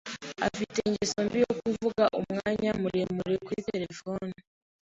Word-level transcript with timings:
Afite 0.47 0.77
ingeso 0.89 1.17
mbi 1.25 1.37
yo 1.45 1.53
kuvuga 1.61 2.03
umwanya 2.19 2.69
muremure 2.81 3.35
kuri 3.45 3.61
terefone. 3.69 4.33